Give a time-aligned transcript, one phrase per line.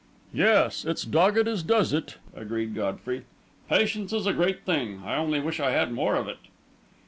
[0.33, 3.25] "Yes 'it's dogged as does it,'" agreed Godfrey.
[3.69, 5.03] "Patience is a great thing.
[5.05, 6.39] I only wish I had more of it."